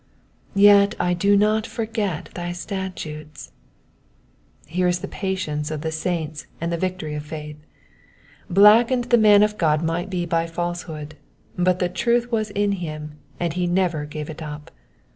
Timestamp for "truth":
11.87-12.31